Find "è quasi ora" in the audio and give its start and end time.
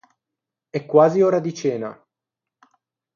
0.71-1.37